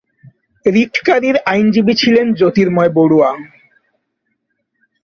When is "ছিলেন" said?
1.93-2.27